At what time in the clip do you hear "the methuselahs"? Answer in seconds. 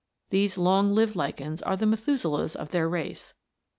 1.77-2.55